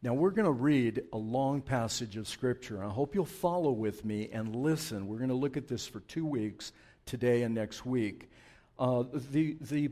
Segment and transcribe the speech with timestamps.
[0.00, 2.84] Now, we're going to read a long passage of Scripture.
[2.84, 5.08] I hope you'll follow with me and listen.
[5.08, 6.70] We're going to look at this for two weeks,
[7.04, 8.30] today and next week.
[8.78, 9.90] Uh, the, the,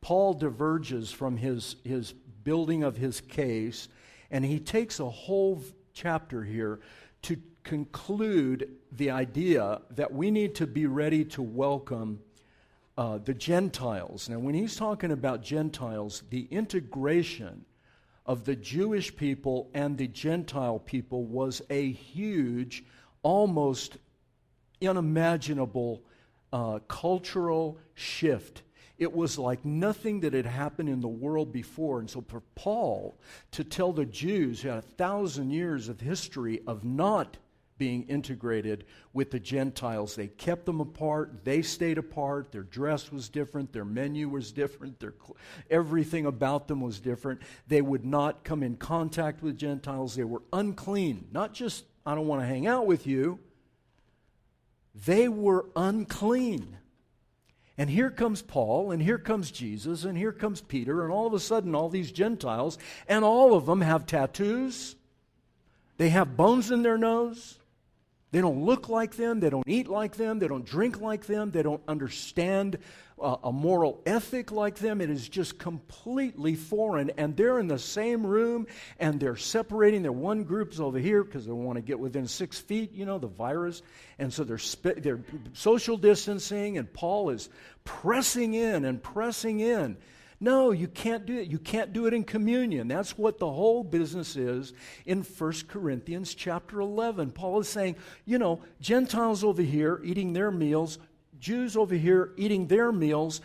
[0.00, 3.88] Paul diverges from his, his building of his case,
[4.30, 6.80] and he takes a whole chapter here
[7.20, 12.18] to conclude the idea that we need to be ready to welcome
[12.96, 14.26] uh, the Gentiles.
[14.26, 17.66] Now, when he's talking about Gentiles, the integration
[18.26, 22.84] of the Jewish people and the Gentile people was a huge,
[23.22, 23.98] almost
[24.82, 26.02] unimaginable
[26.52, 28.62] uh, cultural shift.
[28.96, 31.98] It was like nothing that had happened in the world before.
[31.98, 33.18] And so, for Paul
[33.50, 37.36] to tell the Jews who had a thousand years of history of not
[37.76, 40.14] being integrated with the Gentiles.
[40.14, 41.44] They kept them apart.
[41.44, 42.52] They stayed apart.
[42.52, 43.72] Their dress was different.
[43.72, 45.00] Their menu was different.
[45.00, 45.14] Their,
[45.70, 47.42] everything about them was different.
[47.66, 50.14] They would not come in contact with Gentiles.
[50.14, 51.28] They were unclean.
[51.32, 53.38] Not just, I don't want to hang out with you.
[55.06, 56.78] They were unclean.
[57.76, 61.34] And here comes Paul, and here comes Jesus, and here comes Peter, and all of
[61.34, 64.94] a sudden, all these Gentiles, and all of them have tattoos.
[65.96, 67.58] They have bones in their nose.
[68.34, 69.38] They don't look like them.
[69.38, 70.40] They don't eat like them.
[70.40, 71.52] They don't drink like them.
[71.52, 72.78] They don't understand
[73.16, 75.00] uh, a moral ethic like them.
[75.00, 77.10] It is just completely foreign.
[77.10, 78.66] And they're in the same room
[78.98, 80.02] and they're separating.
[80.02, 83.18] Their one group's over here because they want to get within six feet, you know,
[83.20, 83.82] the virus.
[84.18, 85.20] And so they're, spe- they're
[85.52, 87.48] social distancing, and Paul is
[87.84, 89.96] pressing in and pressing in.
[90.40, 91.48] No, you can't do it.
[91.48, 92.88] You can't do it in communion.
[92.88, 94.72] That's what the whole business is
[95.06, 97.30] in 1 Corinthians chapter 11.
[97.30, 100.98] Paul is saying, you know, Gentiles over here eating their meals,
[101.38, 103.40] Jews over here eating their meals.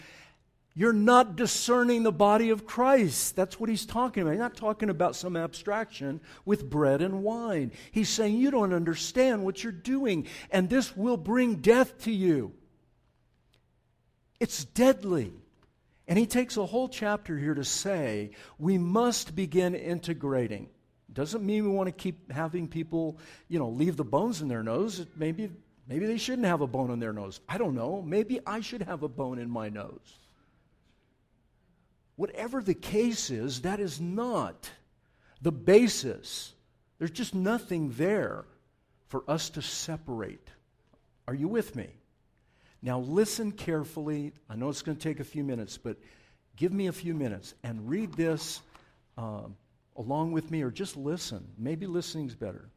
[0.75, 3.35] You're not discerning the body of Christ.
[3.35, 4.31] That's what he's talking about.
[4.31, 7.71] He's not talking about some abstraction with bread and wine.
[7.91, 12.53] He's saying you don't understand what you're doing, and this will bring death to you.
[14.39, 15.33] It's deadly.
[16.09, 20.67] And he takes a whole chapter here to say we must begin integrating.
[21.13, 24.63] Doesn't mean we want to keep having people, you know, leave the bones in their
[24.63, 25.05] nose.
[25.15, 25.51] Maybe,
[25.87, 27.39] maybe they shouldn't have a bone in their nose.
[27.47, 28.01] I don't know.
[28.01, 30.17] Maybe I should have a bone in my nose.
[32.15, 34.67] Whatever the case is, that is not
[35.43, 36.53] the basis.
[36.97, 38.45] There's just nothing there
[39.09, 40.47] for us to separate.
[41.27, 41.98] Are you with me?
[42.81, 44.31] Now, listen carefully.
[44.49, 45.97] I know it's going to take a few minutes, but
[46.55, 48.61] give me a few minutes and read this
[49.17, 49.43] uh,
[49.97, 51.45] along with me, or just listen.
[51.57, 52.69] Maybe listening's better.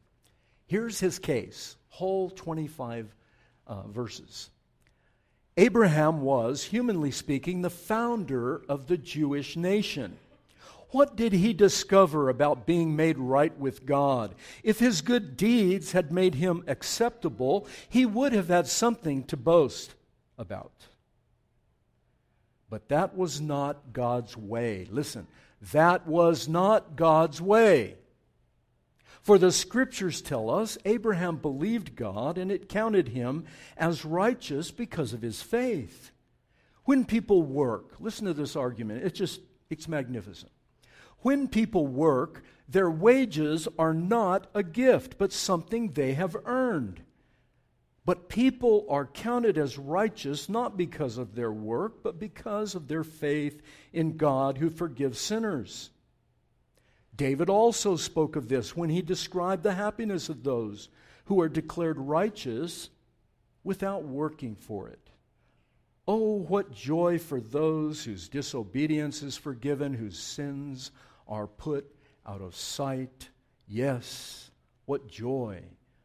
[0.67, 3.15] Here's his case whole 25
[3.67, 4.51] uh, verses.
[5.57, 10.17] Abraham was, humanly speaking, the founder of the Jewish nation.
[10.93, 14.35] What did he discover about being made right with God?
[14.63, 19.95] If his good deeds had made him acceptable, he would have had something to boast
[20.39, 20.73] about.
[22.69, 24.87] But that was not God's way.
[24.91, 25.27] Listen,
[25.73, 27.97] that was not God's way.
[29.23, 33.45] For the scriptures tell us Abraham believed God and it counted him
[33.77, 36.11] as righteous because of his faith.
[36.85, 39.05] When people work, listen to this argument.
[39.05, 40.51] It's just, it's magnificent.
[41.23, 47.03] When people work, their wages are not a gift, but something they have earned.
[48.05, 53.05] But people are counted as righteous not because of their work, but because of their
[53.05, 53.63] faith
[53.93, 55.91] in God who forgives sinners.
[57.15, 60.89] David also spoke of this when he described the happiness of those
[61.27, 62.91] who are declared righteous
[63.63, 65.11] without working for it.
[66.09, 70.91] Oh, what joy for those whose disobedience is forgiven, whose sins
[71.33, 71.87] are put
[72.27, 73.31] out of sight.
[73.67, 74.51] Yes,
[74.85, 75.63] what joy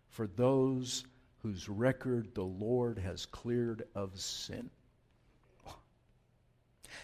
[0.08, 1.04] for those
[1.40, 4.70] whose record the Lord has cleared of sin.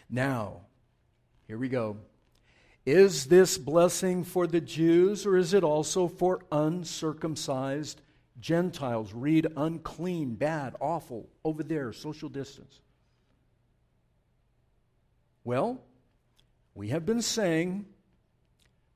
[0.10, 0.62] Now,
[1.48, 1.98] here we go.
[2.86, 8.02] Is this blessing for the Jews or is it also for uncircumcised
[8.40, 9.14] Gentiles?
[9.14, 12.80] Read unclean, bad, awful, over there, social distance.
[15.44, 15.82] Well,
[16.74, 17.86] we have been saying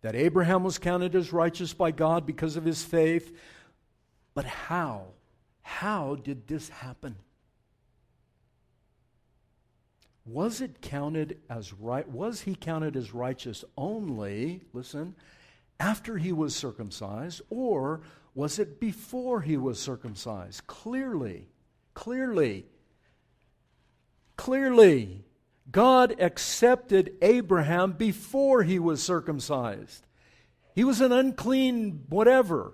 [0.02, 3.36] that Abraham was counted as righteous by God because of his faith.
[4.34, 5.08] But how?
[5.62, 7.16] How did this happen?
[10.26, 12.08] Was it counted as right?
[12.08, 15.16] Was he counted as righteous only, listen,
[15.80, 18.02] after he was circumcised, or
[18.36, 20.68] was it before he was circumcised?
[20.68, 21.48] Clearly,
[21.94, 22.66] clearly,
[24.36, 25.24] clearly,
[25.72, 30.06] God accepted Abraham before he was circumcised.
[30.76, 32.74] He was an unclean whatever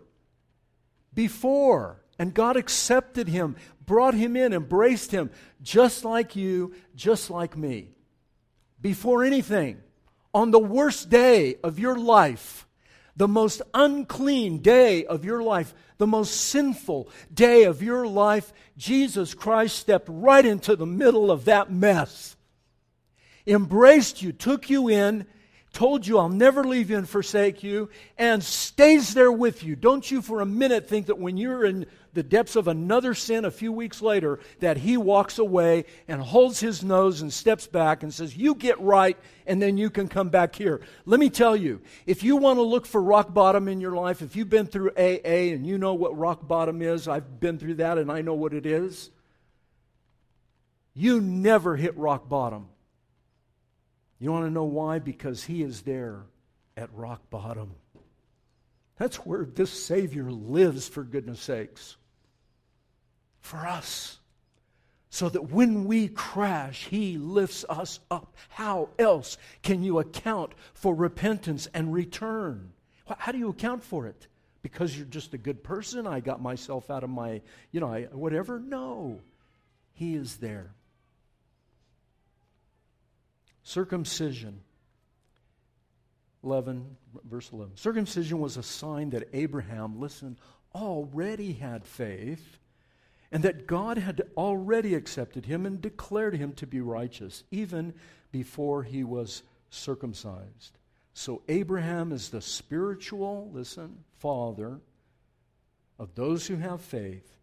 [1.13, 2.03] before.
[2.19, 3.55] And God accepted him,
[3.85, 5.31] brought him in, embraced him,
[5.61, 7.89] just like you, just like me.
[8.79, 9.81] Before anything,
[10.33, 12.67] on the worst day of your life,
[13.15, 19.33] the most unclean day of your life, the most sinful day of your life, Jesus
[19.33, 22.35] Christ stepped right into the middle of that mess,
[23.45, 25.25] embraced you, took you in,
[25.73, 29.75] told you I'll never leave you and forsake you, and stays there with you.
[29.75, 33.43] Don't you for a minute think that when you're in the depths of another sin
[33.43, 38.03] a few weeks later, that he walks away and holds his nose and steps back
[38.03, 39.17] and says, You get right,
[39.47, 40.79] and then you can come back here.
[41.05, 44.21] Let me tell you, if you want to look for rock bottom in your life,
[44.21, 47.75] if you've been through AA and you know what rock bottom is, I've been through
[47.75, 49.09] that and I know what it is.
[50.93, 52.69] You never hit rock bottom
[54.23, 54.99] you want to know why?
[54.99, 56.21] Because he is there
[56.77, 57.75] at rock bottom.
[58.97, 61.97] That's where this Savior lives, for goodness sakes.
[63.41, 64.19] For us.
[65.09, 68.35] So that when we crash, He lifts us up.
[68.49, 72.71] How else can you account for repentance and return?
[73.05, 74.27] How do you account for it?
[74.61, 76.07] Because you're just a good person?
[76.07, 77.41] I got myself out of my,
[77.71, 78.59] you know, I, whatever?
[78.59, 79.19] No.
[79.93, 80.71] He is there.
[83.63, 84.61] Circumcision.
[86.43, 87.77] 11, verse 11.
[87.77, 90.37] Circumcision was a sign that Abraham, listen,
[90.75, 92.59] already had faith
[93.31, 97.93] and that God had already accepted him and declared him to be righteous even
[98.31, 100.77] before he was circumcised.
[101.13, 104.81] So Abraham is the spiritual, listen, father
[105.97, 107.37] of those who have faith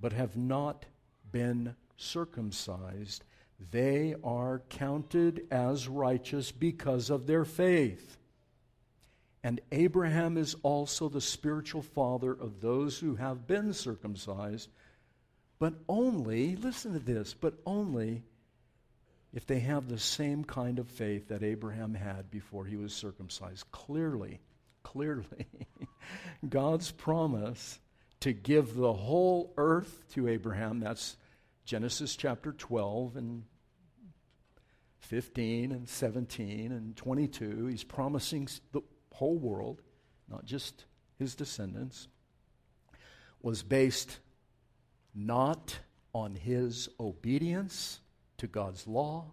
[0.00, 0.86] but have not
[1.30, 3.24] been circumcised
[3.70, 8.16] they are counted as righteous because of their faith.
[9.42, 14.68] And Abraham is also the spiritual father of those who have been circumcised,
[15.58, 18.22] but only, listen to this, but only
[19.32, 23.70] if they have the same kind of faith that Abraham had before he was circumcised.
[23.70, 24.40] Clearly,
[24.82, 25.46] clearly,
[26.48, 27.78] God's promise
[28.20, 31.16] to give the whole earth to Abraham, that's
[31.70, 33.44] Genesis chapter 12 and
[34.98, 37.66] 15 and 17 and 22.
[37.66, 38.80] He's promising the
[39.12, 39.80] whole world,
[40.28, 40.84] not just
[41.16, 42.08] his descendants,
[43.40, 44.18] was based
[45.14, 45.78] not
[46.12, 48.00] on his obedience
[48.38, 49.30] to God's law,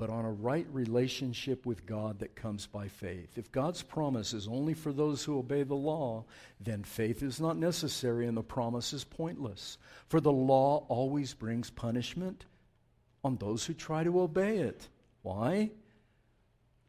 [0.00, 3.36] but on a right relationship with God that comes by faith.
[3.36, 6.24] If God's promise is only for those who obey the law,
[6.58, 9.76] then faith is not necessary and the promise is pointless.
[10.08, 12.46] For the law always brings punishment
[13.22, 14.88] on those who try to obey it.
[15.20, 15.70] Why?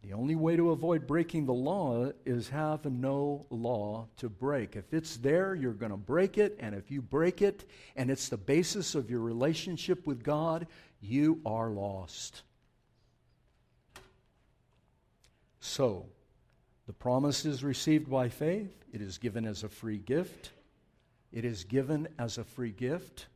[0.04, 4.78] The only way to avoid breaking the law is have no law to break.
[4.78, 7.66] If it's there, you're going to break it, and if you break it
[7.98, 10.66] and it's the basis of your relationship with God,
[11.02, 12.44] you are lost.
[15.62, 16.08] So,
[16.88, 20.52] the promise is received by faith, it is given as a free gift.
[21.32, 23.28] It is given as a free gift.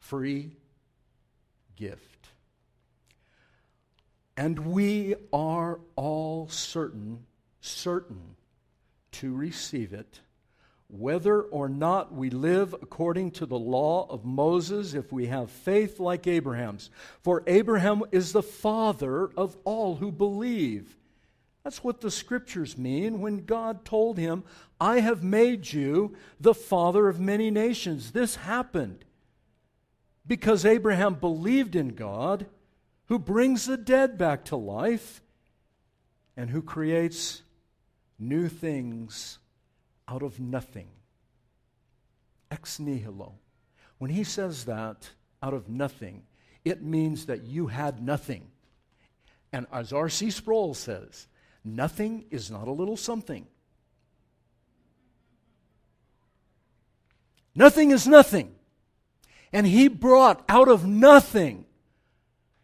[0.00, 0.56] Free
[1.76, 2.28] gift.
[4.36, 7.24] And we are all certain,
[7.60, 8.36] certain
[9.12, 10.20] to receive it,
[10.88, 16.00] whether or not we live according to the law of Moses, if we have faith
[16.00, 16.90] like Abraham's.
[17.22, 20.96] For Abraham is the father of all who believe.
[21.64, 24.44] That's what the scriptures mean when God told him,
[24.78, 28.12] I have made you the father of many nations.
[28.12, 29.06] This happened
[30.26, 32.46] because Abraham believed in God,
[33.06, 35.22] who brings the dead back to life
[36.36, 37.42] and who creates
[38.18, 39.38] new things
[40.06, 40.88] out of nothing.
[42.50, 43.34] Ex nihilo.
[43.98, 45.10] When he says that,
[45.42, 46.24] out of nothing,
[46.64, 48.48] it means that you had nothing.
[49.52, 50.30] And as R.C.
[50.30, 51.26] Sproul says,
[51.64, 53.46] Nothing is not a little something.
[57.54, 58.54] Nothing is nothing.
[59.52, 61.64] And He brought out of nothing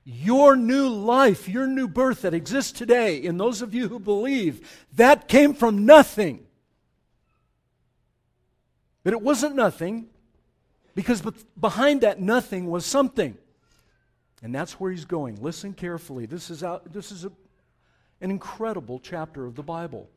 [0.04, 4.86] your new life, your new birth that exists today in those of you who believe.
[4.94, 6.46] That came from nothing.
[9.04, 10.08] But it wasn't nothing
[10.94, 11.22] because
[11.58, 13.36] behind that nothing was something.
[14.42, 15.40] And that's where he's going.
[15.40, 16.26] Listen carefully.
[16.26, 17.32] This is, out, this is a
[18.20, 20.08] an incredible chapter of the Bible.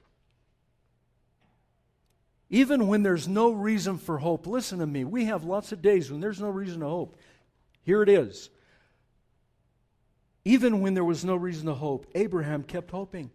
[2.50, 5.03] Even when there's no reason for hope, listen to me.
[5.03, 7.17] We have lots of days when there's no reason to hope.
[7.83, 8.50] Here it is.
[10.45, 13.31] Even when there was no reason to hope, Abraham kept hoping.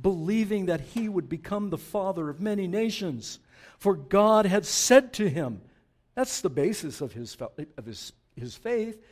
[0.00, 3.38] believing that he would become the father of many nations.
[3.78, 5.60] For God had said to him,
[6.14, 7.36] that's the basis of his,
[7.76, 9.02] of his, his faith.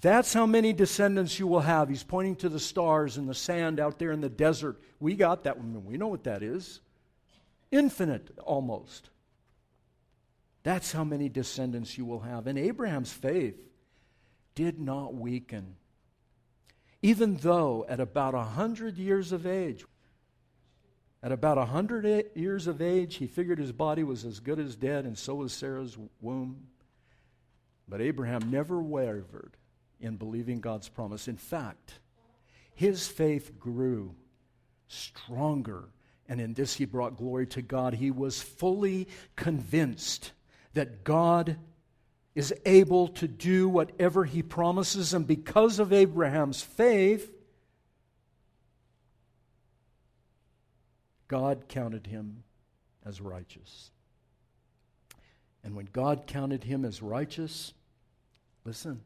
[0.00, 1.88] That's how many descendants you will have.
[1.88, 4.80] He's pointing to the stars and the sand out there in the desert.
[5.00, 5.84] We got that one.
[5.84, 6.80] We know what that is.
[7.70, 9.10] Infinite, almost.
[10.62, 12.46] That's how many descendants you will have.
[12.46, 13.56] And Abraham's faith
[14.54, 15.76] did not weaken.
[17.02, 19.84] Even though at about a 100 years of age,
[21.22, 24.76] at about a 100 years of age, he figured his body was as good as
[24.76, 26.66] dead, and so was Sarah's womb.
[27.88, 29.57] But Abraham never wavered
[30.00, 31.28] in believing God's promise.
[31.28, 32.00] In fact,
[32.74, 34.14] his faith grew
[34.86, 35.88] stronger,
[36.28, 37.94] and in this he brought glory to God.
[37.94, 40.32] He was fully convinced
[40.74, 41.56] that God
[42.34, 45.12] is able to do whatever he promises.
[45.12, 47.32] And because of Abraham's faith,
[51.26, 52.44] God counted him
[53.04, 53.90] as righteous.
[55.64, 57.74] And when God counted him as righteous,
[58.64, 59.00] listen,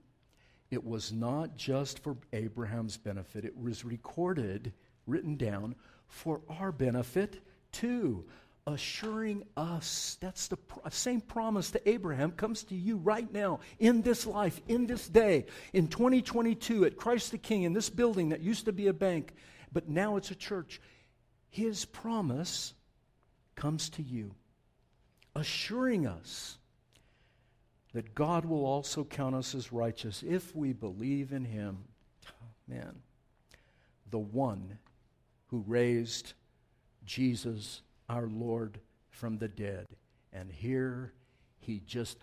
[0.72, 4.72] it was not just for Abraham's benefit, it was recorded,
[5.06, 5.76] written down
[6.08, 8.24] for our benefit too
[8.66, 10.16] assuring us.
[10.20, 10.58] That's the
[10.90, 15.46] same promise to Abraham comes to you right now, in this life, in this day,
[15.72, 19.34] in 2022, at Christ the King, in this building that used to be a bank,
[19.72, 20.80] but now it's a church.
[21.50, 22.74] His promise
[23.56, 24.34] comes to you,
[25.34, 26.58] assuring us
[27.92, 31.78] that God will also count us as righteous if we believe in Him.
[32.68, 33.02] Man,
[34.10, 34.78] the one
[35.48, 36.32] who raised
[37.04, 38.78] Jesus our Lord
[39.10, 39.86] from the dead.
[40.32, 41.12] And here
[41.60, 42.18] he just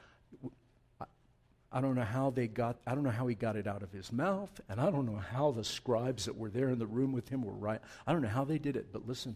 [1.71, 3.91] I don't know how they got I don't know how he got it out of
[3.91, 7.11] his mouth and I don't know how the scribes that were there in the room
[7.11, 7.79] with him were right.
[8.07, 9.35] I don't know how they did it, but listen.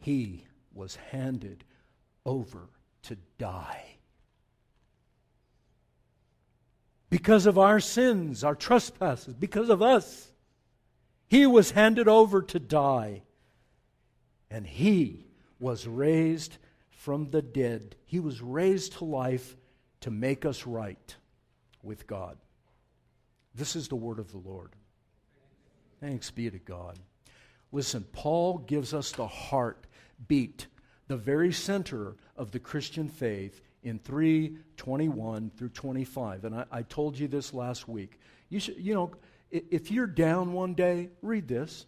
[0.00, 1.64] He was handed
[2.26, 2.68] over
[3.04, 3.93] to die.
[7.10, 10.32] Because of our sins, our trespasses, because of us.
[11.28, 13.22] He was handed over to die.
[14.50, 15.26] And he
[15.58, 16.58] was raised
[16.90, 17.96] from the dead.
[18.04, 19.56] He was raised to life
[20.00, 21.16] to make us right
[21.82, 22.36] with God.
[23.54, 24.72] This is the word of the Lord.
[26.00, 26.98] Thanks be to God.
[27.72, 29.86] Listen, Paul gives us the heart
[30.28, 30.66] beat,
[31.08, 36.44] the very center of the Christian faith in 321 through 25.
[36.44, 38.18] And I, I told you this last week.
[38.48, 39.12] You, should, you know,
[39.50, 41.86] if you're down one day, read this.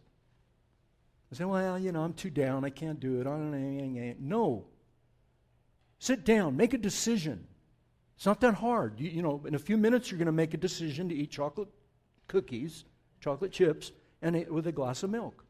[1.33, 2.65] I say, well, you know, I'm too down.
[2.65, 3.27] I can't do it.
[3.27, 4.17] I don't.
[4.21, 4.67] No.
[5.99, 6.57] Sit down.
[6.57, 7.47] Make a decision.
[8.17, 9.01] It's not that hard.
[9.01, 11.31] You, you know, in a few minutes, you're going to make a decision to eat
[11.31, 11.69] chocolate
[12.29, 12.85] cookies,
[13.21, 15.45] chocolate chips, and it, with a glass of milk.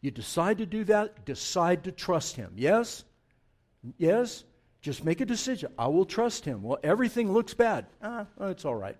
[0.00, 2.52] You decide to do that, decide to trust Him.
[2.56, 3.04] Yes?
[3.98, 4.44] Yes?
[4.80, 5.72] Just make a decision.
[5.78, 6.62] I will trust Him.
[6.62, 7.86] Well, everything looks bad.
[8.02, 8.96] Ah, it's all right.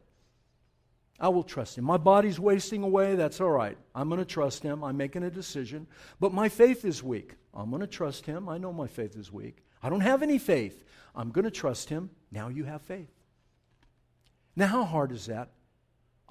[1.21, 1.85] I will trust him.
[1.85, 3.15] My body's wasting away.
[3.15, 3.77] That's all right.
[3.95, 4.83] I'm going to trust him.
[4.83, 5.87] I'm making a decision.
[6.19, 7.35] But my faith is weak.
[7.53, 8.49] I'm going to trust him.
[8.49, 9.59] I know my faith is weak.
[9.83, 10.83] I don't have any faith.
[11.15, 12.09] I'm going to trust him.
[12.33, 13.11] Now you have faith.
[14.57, 15.51] Now, how hard is that?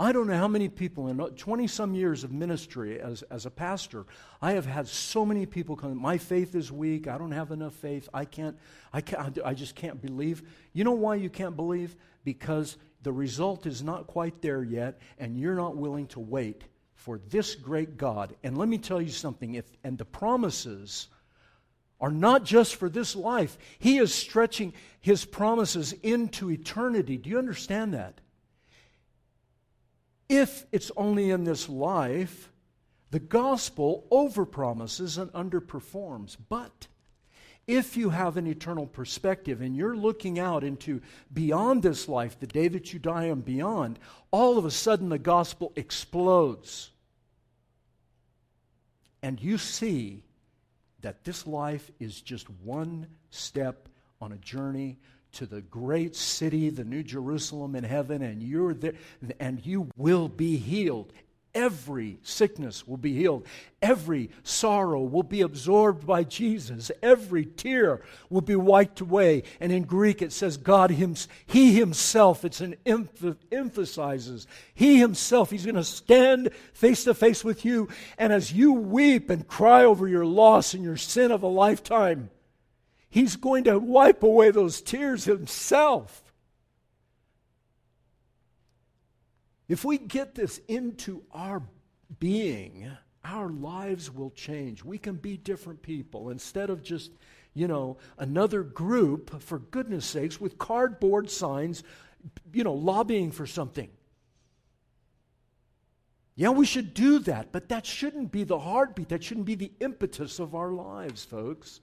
[0.02, 3.52] I don't know how many people in 20 some years of ministry as, as a
[3.52, 4.06] pastor,
[4.42, 7.10] I have had so many people come, my faith is weak.
[7.10, 8.08] I don't have enough faith.
[8.14, 8.58] I can't,
[8.94, 10.42] I can't, I just can't believe.
[10.72, 11.98] You know why you can't believe?
[12.24, 16.64] Because the result is not quite there yet, and you're not willing to wait
[16.94, 18.34] for this great God.
[18.42, 21.10] And let me tell you something, if, and the promises
[22.00, 27.18] are not just for this life, He is stretching His promises into eternity.
[27.18, 28.22] Do you understand that?
[30.30, 32.52] If it's only in this life,
[33.10, 36.38] the gospel overpromises and underperforms.
[36.48, 36.88] But
[37.66, 41.02] if you have an eternal perspective and you're looking out into
[41.34, 43.98] beyond this life, the day that you die and beyond,
[44.32, 46.92] all of a sudden the gospel explodes.
[49.24, 50.24] And you see
[51.02, 53.90] that this life is just one step
[54.22, 55.00] on a journey
[55.34, 58.94] to the great city, the New Jerusalem in heaven, and you're there,
[59.40, 61.14] and you will be healed.
[61.56, 63.48] Every sickness will be healed.
[63.82, 66.92] Every sorrow will be absorbed by Jesus.
[67.02, 69.44] Every tear will be wiped away.
[69.60, 71.16] And in Greek it says God him,
[71.48, 74.46] He Himself, it's an emph- emphasizes,
[74.76, 77.90] He Himself, He's going to stand face to face with you.
[78.20, 82.30] And as you weep and cry over your loss and your sin of a lifetime,
[83.10, 86.24] He's going to wipe away those tears Himself.
[89.68, 91.62] If we get this into our
[92.20, 92.90] being,
[93.24, 94.84] our lives will change.
[94.84, 97.12] We can be different people instead of just,
[97.54, 101.84] you know, another group, for goodness sakes, with cardboard signs,
[102.52, 103.90] you know, lobbying for something.
[106.36, 109.10] Yeah, we should do that, but that shouldn't be the heartbeat.
[109.10, 111.82] That shouldn't be the impetus of our lives, folks.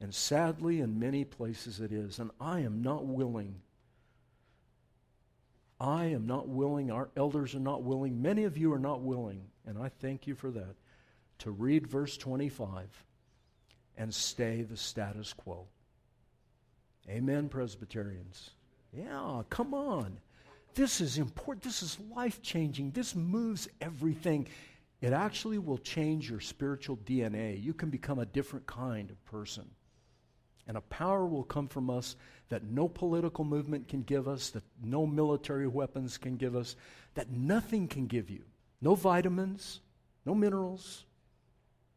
[0.00, 2.18] And sadly, in many places it is.
[2.18, 3.60] And I am not willing.
[5.80, 6.90] I am not willing.
[6.90, 8.20] Our elders are not willing.
[8.20, 10.74] Many of you are not willing, and I thank you for that,
[11.38, 13.04] to read verse 25
[13.96, 15.66] and stay the status quo.
[17.08, 18.50] Amen, Presbyterians.
[18.92, 20.18] Yeah, come on.
[20.74, 21.62] This is important.
[21.64, 22.90] This is life changing.
[22.90, 24.46] This moves everything.
[25.00, 27.62] It actually will change your spiritual DNA.
[27.62, 29.68] You can become a different kind of person.
[30.68, 32.14] And a power will come from us
[32.50, 36.76] that no political movement can give us, that no military weapons can give us,
[37.14, 38.42] that nothing can give you.
[38.80, 39.80] No vitamins,
[40.24, 41.04] no minerals,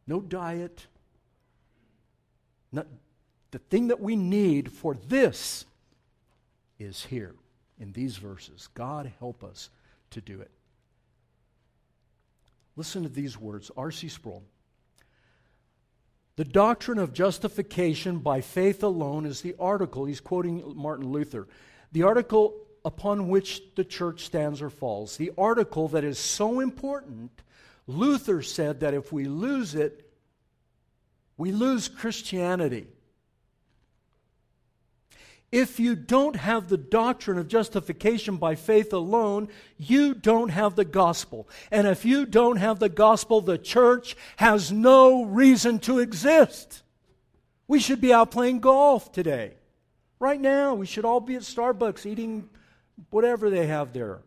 [0.07, 0.87] no diet.
[2.71, 2.87] Not,
[3.51, 5.65] the thing that we need for this
[6.79, 7.35] is here
[7.79, 8.69] in these verses.
[8.73, 9.69] God help us
[10.11, 10.51] to do it.
[12.77, 14.07] Listen to these words R.C.
[14.07, 14.43] Sproul.
[16.41, 21.47] The doctrine of justification by faith alone is the article, he's quoting Martin Luther,
[21.91, 25.17] the article upon which the church stands or falls.
[25.17, 27.29] The article that is so important,
[27.85, 30.11] Luther said that if we lose it,
[31.37, 32.87] we lose Christianity.
[35.51, 40.85] If you don't have the doctrine of justification by faith alone, you don't have the
[40.85, 41.49] gospel.
[41.71, 46.83] And if you don't have the gospel, the church has no reason to exist.
[47.67, 49.55] We should be out playing golf today.
[50.19, 52.49] Right now, we should all be at Starbucks eating
[53.09, 54.21] whatever they have there.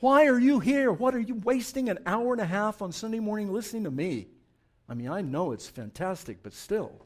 [0.00, 0.92] Why are you here?
[0.92, 4.26] What are you wasting an hour and a half on Sunday morning listening to me?
[4.88, 7.03] I mean, I know it's fantastic, but still.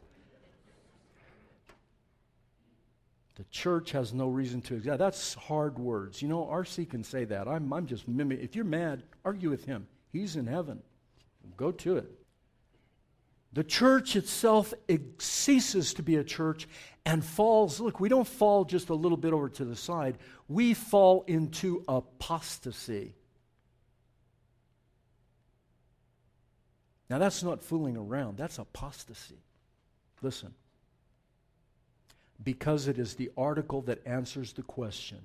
[3.39, 4.99] The church has no reason to exist.
[4.99, 6.21] That's hard words.
[6.21, 7.47] You know, RC can say that.
[7.47, 8.45] I'm, I'm just mimicking.
[8.45, 9.87] If you're mad, argue with him.
[10.13, 10.83] He's in heaven.
[11.57, 12.11] Go to it.
[13.53, 14.75] The church itself
[15.19, 16.67] ceases to be a church
[17.07, 17.79] and falls.
[17.79, 21.85] Look, we don't fall just a little bit over to the side, we fall into
[21.89, 23.15] apostasy.
[27.09, 29.39] Now, that's not fooling around, that's apostasy.
[30.21, 30.55] Listen
[32.43, 35.19] because it is the article that answers the question,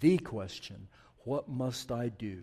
[0.00, 0.88] the question,
[1.24, 2.42] what must I do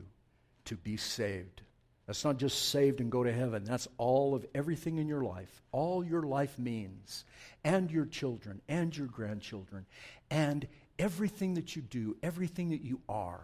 [0.65, 1.62] to be saved?
[2.07, 3.63] That's not just saved and go to heaven.
[3.63, 5.62] That's all of everything in your life.
[5.71, 7.23] All your life means,
[7.63, 9.86] and your children, and your grandchildren,
[10.29, 10.67] and
[10.99, 13.41] everything that you do, everything that you are,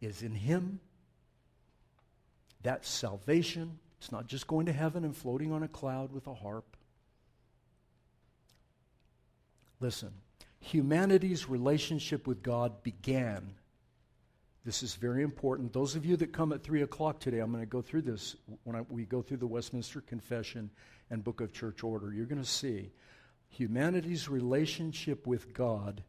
[0.00, 0.80] is in Him.
[2.62, 3.78] That's salvation.
[3.98, 6.75] It's not just going to heaven and floating on a cloud with a harp.
[9.80, 10.12] Listen,
[10.60, 13.54] humanity's relationship with God began.
[14.64, 15.72] This is very important.
[15.72, 18.36] Those of you that come at 3 o'clock today, I'm going to go through this
[18.64, 20.70] when I, we go through the Westminster Confession
[21.10, 22.12] and Book of Church Order.
[22.12, 22.90] You're going to see
[23.48, 26.02] humanity's relationship with God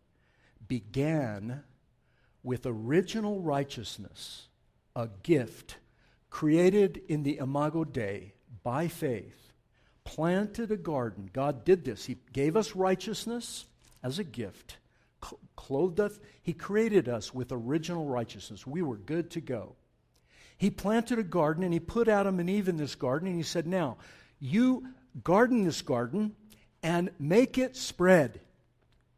[0.68, 1.64] began
[2.42, 4.48] with original righteousness,
[4.96, 5.78] a gift
[6.30, 9.47] created in the Imago Dei by faith
[10.08, 11.30] planted a garden.
[11.34, 12.06] God did this.
[12.06, 13.66] He gave us righteousness
[14.02, 14.78] as a gift,
[15.58, 16.18] clothed us.
[16.42, 18.66] He created us with original righteousness.
[18.66, 19.76] We were good to go.
[20.58, 23.44] He planted a garden and he put Adam and Eve in this garden and he
[23.44, 23.98] said, Now,
[24.40, 24.88] you
[25.26, 26.36] garden this garden
[26.82, 28.40] and make it spread.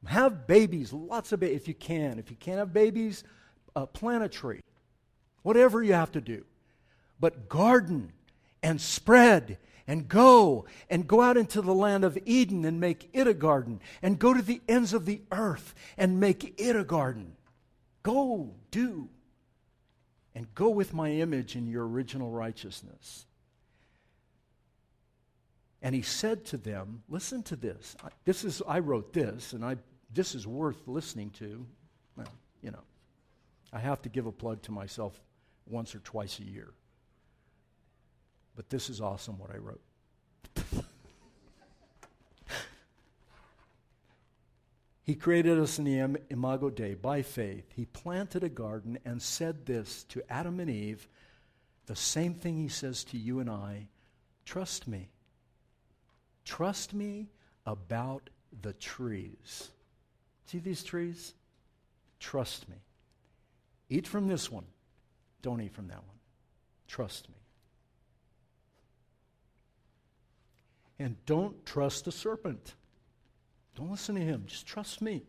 [0.08, 2.17] Have babies, lots of babies, if you can.
[2.17, 3.23] If you can't have babies,
[3.75, 4.62] uh, plant a tree.
[5.43, 6.45] Whatever you have to do.
[7.19, 8.12] But garden
[8.63, 13.25] and spread and go and go out into the land of Eden and make it
[13.25, 17.34] a garden and go to the ends of the earth and make it a garden.
[18.04, 19.10] Go, do,
[20.36, 23.25] and go with my image in your original righteousness.
[25.82, 27.95] And he said to them, Listen to this.
[28.25, 29.78] This is, I wrote this, and I,
[30.13, 31.65] this is worth listening to.
[32.15, 32.28] Well,
[32.62, 32.84] you know,
[33.73, 35.19] I have to give a plug to myself
[35.65, 36.73] once or twice a year.
[38.60, 39.80] But this is awesome what I wrote.
[45.04, 47.72] he created us in the Imago Dei by faith.
[47.74, 51.08] He planted a garden and said this to Adam and Eve,
[51.86, 53.88] the same thing he says to you and I
[54.43, 55.08] trust me.
[56.43, 57.30] Trust me
[57.65, 58.30] about
[58.62, 59.69] the trees.
[60.48, 61.34] See these trees?
[62.19, 62.76] Trust me.
[63.89, 64.65] Eat from this one
[65.41, 66.17] Don't eat from that one.
[66.89, 67.38] Trust me.
[71.00, 72.76] And don't trust the serpent.
[73.76, 74.44] Don't listen to him.
[74.46, 75.24] Just trust me.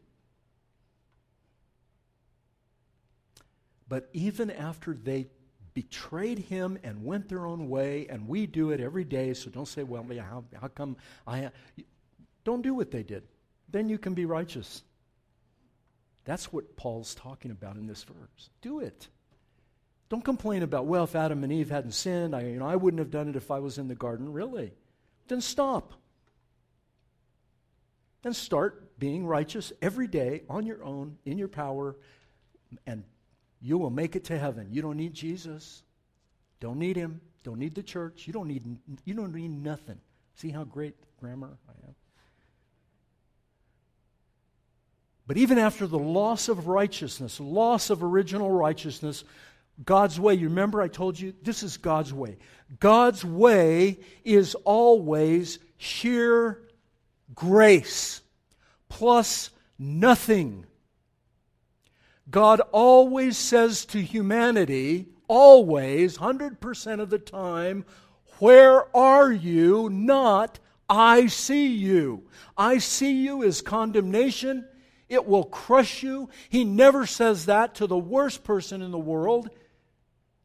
[3.88, 5.28] But even after they
[5.74, 9.68] betrayed him and went their own way, and we do it every day, so don't
[9.68, 11.50] say, well, yeah, how, how come I.
[12.44, 13.22] Don't do what they did.
[13.68, 14.82] Then you can be righteous.
[16.24, 18.50] That's what Paul's talking about in this verse.
[18.60, 19.08] Do it.
[20.08, 22.98] Don't complain about, well, if Adam and Eve hadn't sinned, I, you know, I wouldn't
[22.98, 24.32] have done it if I was in the garden.
[24.32, 24.72] Really?
[25.30, 25.94] Then stop.
[28.22, 31.94] Then start being righteous every day on your own, in your power,
[32.84, 33.04] and
[33.62, 34.66] you will make it to heaven.
[34.72, 35.84] You don't need Jesus.
[36.58, 37.20] Don't need him.
[37.44, 38.26] Don't need the church.
[38.26, 40.00] You don't need, you don't need nothing.
[40.34, 41.94] See how great grammar I am?
[45.28, 49.22] But even after the loss of righteousness, loss of original righteousness,
[49.84, 52.36] God's way, you remember I told you this is God's way.
[52.78, 56.62] God's way is always sheer
[57.34, 58.20] grace
[58.88, 60.66] plus nothing.
[62.30, 67.84] God always says to humanity, always, 100% of the time,
[68.38, 69.88] Where are you?
[69.90, 72.28] Not, I see you.
[72.56, 74.66] I see you is condemnation
[75.10, 76.30] it will crush you.
[76.48, 79.50] He never says that to the worst person in the world,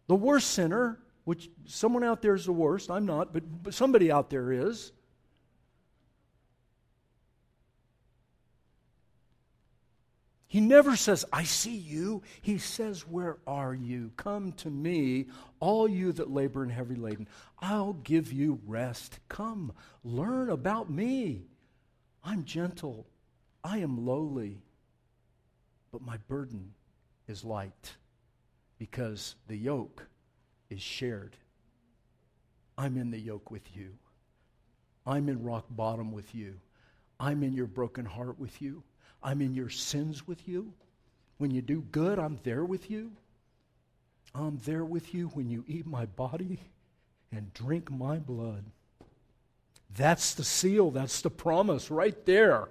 [0.08, 2.92] the worst sinner, which someone out there is the worst.
[2.92, 4.92] I'm not, but, but somebody out there is.
[10.48, 12.22] He never says, I see you.
[12.42, 14.12] He says, Where are you?
[14.16, 15.26] Come to me,
[15.60, 17.28] all you that labor and heavy laden.
[17.60, 19.20] I'll give you rest.
[19.28, 21.48] Come, learn about me.
[22.24, 23.06] I'm gentle
[23.66, 24.62] I am lowly,
[25.92, 26.76] but my burden
[27.28, 27.96] is light
[28.78, 30.08] because the yoke
[30.70, 31.36] is shared.
[32.78, 33.92] I'm in the yoke with you.
[35.06, 36.56] I'm in rock bottom with you.
[37.20, 38.84] I'm in your broken heart with you.
[39.24, 40.74] I'm in your sins with you.
[41.38, 43.12] When you do good, I'm there with you.
[44.34, 46.60] I'm there with you when you eat my body
[47.32, 48.66] and drink my blood.
[49.96, 52.68] That's the seal, that's the promise right there.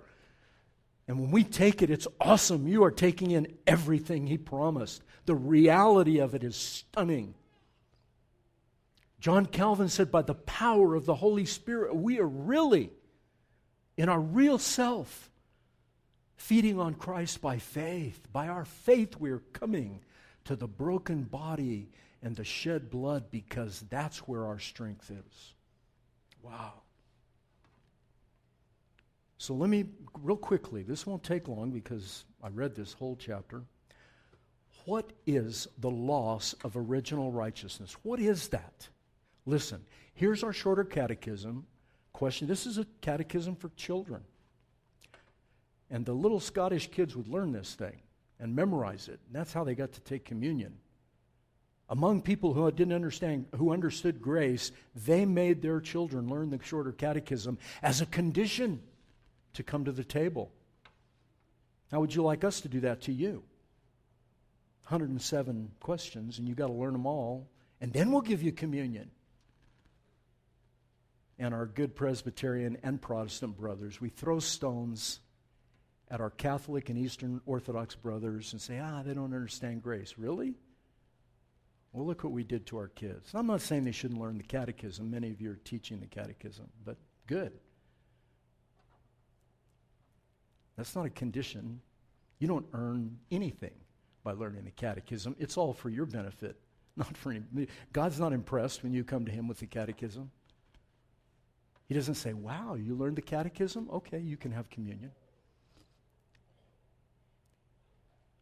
[1.07, 2.67] And when we take it, it's awesome.
[2.67, 5.03] You are taking in everything He promised.
[5.27, 7.35] The reality of it is stunning.
[9.21, 12.90] John Calvin said, by the power of the Holy Spirit, we are really,
[13.97, 15.31] in our real self,
[16.37, 18.21] feeding on Christ by faith.
[18.33, 20.01] By our faith, we are coming
[20.45, 21.88] to the broken body
[22.23, 25.55] and the shed blood because that's where our strength is.
[26.43, 26.84] Wow.
[29.38, 29.85] So let me,
[30.23, 33.62] real quickly, this won't take long because I read this whole chapter.
[34.85, 37.97] What is the loss of original righteousness?
[38.03, 38.88] What is that?
[39.47, 41.66] Listen, here's our shorter catechism
[42.12, 42.47] question.
[42.47, 44.23] This is a catechism for children.
[45.90, 48.01] And the little Scottish kids would learn this thing
[48.40, 49.20] and memorize it.
[49.27, 50.75] And that's how they got to take communion.
[51.90, 56.92] Among people who didn't understand, who understood grace, they made their children learn the shorter
[56.92, 58.81] catechism as a condition
[59.55, 60.53] to come to the table.
[61.90, 63.43] How would you like us to do that to you?
[64.88, 67.49] 107 questions, and you've got to learn them all,
[67.81, 69.11] and then we'll give you communion.
[71.38, 75.21] And our good Presbyterian and Protestant brothers, we throw stones
[76.11, 80.14] at our Catholic and Eastern Orthodox brothers and say, ah, they don't understand grace.
[80.19, 80.55] Really?
[81.93, 83.31] Well, look what we did to our kids.
[83.35, 85.11] I'm not saying they shouldn't learn the catechism.
[85.11, 87.53] Many of you are teaching the catechism, but good.
[90.77, 91.81] That's not a condition.
[92.39, 93.75] You don't earn anything
[94.23, 95.37] by learning the catechism.
[95.39, 96.57] It's all for your benefit,
[96.97, 97.69] not for any.
[97.93, 100.31] God's not impressed when you come to Him with the catechism.
[101.87, 103.89] He doesn't say, Wow, you learned the catechism?
[103.93, 105.13] Okay, you can have communion.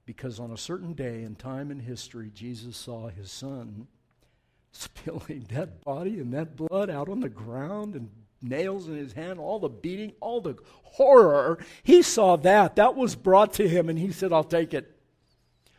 [0.04, 3.86] Because on a certain day in time in history, Jesus saw his son
[4.72, 8.10] spilling that body and that blood out on the ground and
[8.42, 11.58] nails in his hand, all the beating, all the horror.
[11.82, 12.76] He saw that.
[12.76, 14.96] That was brought to him, and he said, I'll take it.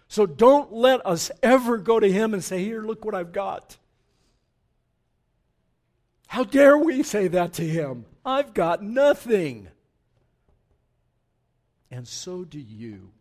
[0.07, 3.77] So don't let us ever go to him and say, Here, look what I've got.
[6.27, 8.05] How dare we say that to him?
[8.25, 9.67] I've got nothing.
[11.91, 13.11] And so do you.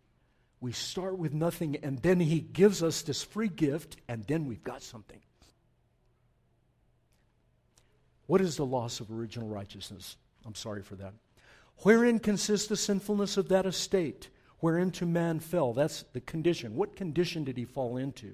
[0.60, 4.64] We start with nothing, and then he gives us this free gift, and then we've
[4.64, 5.20] got something.
[8.32, 10.16] What is the loss of original righteousness?
[10.46, 11.12] I'm sorry for that.
[11.82, 14.30] Wherein consists the sinfulness of that estate,
[14.62, 15.74] whereinto man fell?
[15.74, 16.74] That's the condition.
[16.74, 18.32] What condition did he fall into?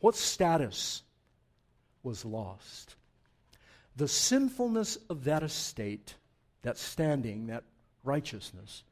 [0.00, 1.02] What status
[2.02, 2.96] was lost?
[3.94, 6.14] The sinfulness of that estate,
[6.62, 7.64] that standing, that
[8.04, 8.84] righteousness,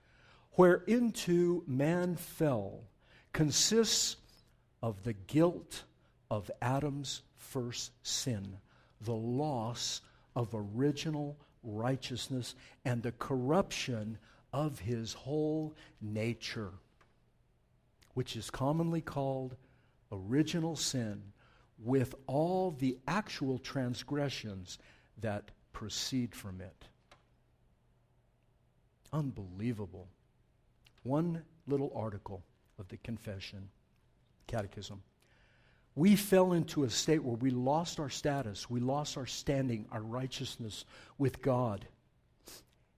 [0.59, 2.81] whereinto man fell,
[3.33, 4.17] consists
[4.83, 5.85] of the guilt
[6.31, 8.59] of Adam's first sin,
[9.01, 10.03] the loss
[10.37, 14.19] of original righteousness, and the corruption
[14.53, 16.73] of his whole nature,
[18.15, 19.57] which is commonly called
[20.13, 21.23] original sin,
[21.79, 24.79] with all the actual transgressions
[25.21, 26.85] that proceed from it.
[29.13, 30.09] Unbelievable.
[31.03, 32.45] One little article
[32.79, 33.69] of the confession,
[34.47, 35.03] catechism.
[35.95, 40.03] We fell into a state where we lost our status, we lost our standing, our
[40.03, 40.85] righteousness
[41.19, 41.87] with God.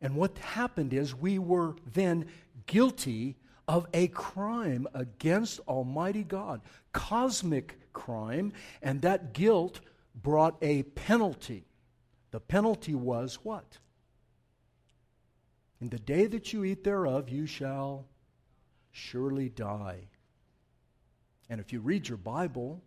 [0.00, 2.26] And what happened is we were then
[2.66, 3.36] guilty
[3.68, 6.60] of a crime against Almighty God,
[6.92, 9.80] cosmic crime, and that guilt
[10.14, 11.66] brought a penalty.
[12.30, 13.78] The penalty was what?
[15.80, 18.06] In the day that you eat thereof, you shall
[18.92, 20.08] surely die.
[21.48, 22.82] And if you read your Bible,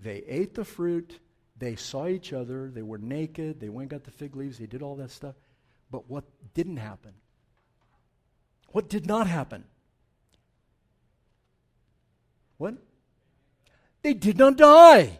[0.00, 1.18] they ate the fruit,
[1.56, 4.82] they saw each other, they were naked, they went got the fig leaves, they did
[4.82, 5.34] all that stuff.
[5.90, 7.12] But what didn't happen?
[8.70, 9.64] What did not happen?
[12.56, 12.74] What?
[14.02, 15.18] They did not die.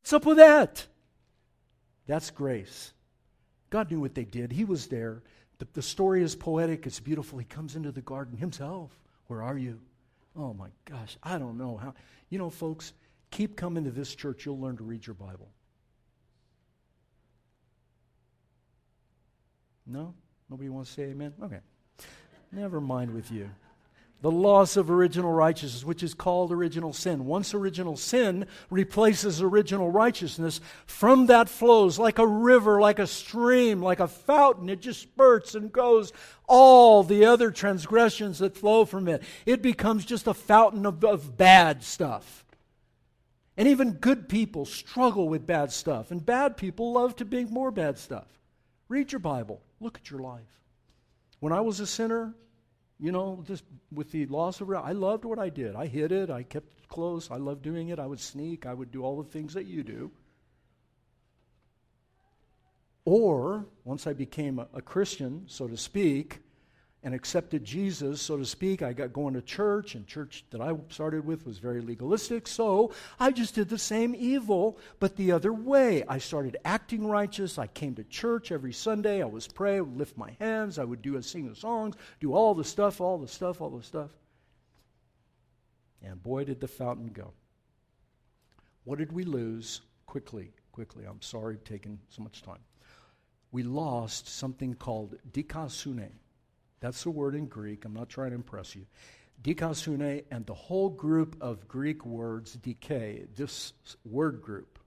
[0.00, 0.86] What's up with that?
[2.06, 2.92] That's grace.
[3.70, 4.52] God knew what they did.
[4.52, 5.22] He was there.
[5.58, 7.38] The, the story is poetic, it's beautiful.
[7.38, 8.90] He comes into the garden himself.
[9.26, 9.80] Where are you?
[10.38, 11.94] Oh my gosh, I don't know how.
[12.28, 12.92] You know, folks,
[13.30, 14.44] keep coming to this church.
[14.44, 15.48] You'll learn to read your Bible.
[19.86, 20.14] No?
[20.50, 21.32] Nobody wants to say amen?
[21.42, 21.60] Okay.
[22.52, 23.48] Never mind with you.
[24.22, 27.26] The loss of original righteousness, which is called original sin.
[27.26, 33.82] Once original sin replaces original righteousness, from that flows like a river, like a stream,
[33.82, 34.70] like a fountain.
[34.70, 36.12] It just spurts and goes
[36.48, 39.22] all the other transgressions that flow from it.
[39.44, 42.44] It becomes just a fountain of, of bad stuff.
[43.56, 47.70] And even good people struggle with bad stuff, and bad people love to make more
[47.70, 48.26] bad stuff.
[48.88, 49.62] Read your Bible.
[49.80, 50.60] Look at your life.
[51.40, 52.34] When I was a sinner,
[52.98, 55.74] you know, just with the loss of, I loved what I did.
[55.74, 56.30] I hid it.
[56.30, 57.30] I kept it close.
[57.30, 57.98] I loved doing it.
[57.98, 58.64] I would sneak.
[58.64, 60.10] I would do all the things that you do.
[63.04, 66.40] Or, once I became a, a Christian, so to speak,
[67.06, 68.82] and accepted Jesus, so to speak.
[68.82, 72.90] I got going to church, and church that I started with was very legalistic, so
[73.20, 76.02] I just did the same evil, but the other way.
[76.08, 77.58] I started acting righteous.
[77.60, 79.22] I came to church every Sunday.
[79.22, 81.94] I was pray, I would lift my hands, I would do a sing the songs,
[82.18, 84.10] do all the stuff, all the stuff, all the stuff.
[86.02, 87.34] And boy, did the fountain go.
[88.82, 89.80] What did we lose?
[90.06, 91.04] Quickly, quickly.
[91.04, 92.64] I'm sorry taking so much time.
[93.52, 96.10] We lost something called dikaiosune.
[96.80, 97.84] That's the word in Greek.
[97.84, 98.86] I'm not trying to impress you.
[99.42, 103.72] Dikaiosune and the whole group of Greek words, decay, this
[104.04, 104.78] word group,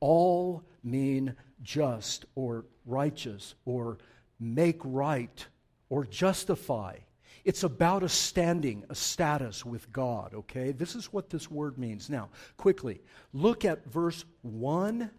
[0.00, 3.98] all mean just or righteous or
[4.38, 5.46] make right
[5.88, 6.96] or justify.
[7.44, 10.72] It's about a standing, a status with God, okay?
[10.72, 12.08] This is what this word means.
[12.08, 15.10] Now, quickly, look at verse 1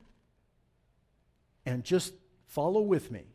[1.67, 2.13] and just
[2.47, 3.25] follow with me